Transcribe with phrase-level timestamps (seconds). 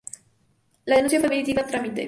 [0.85, 1.99] La denuncia fue admitida a trámite.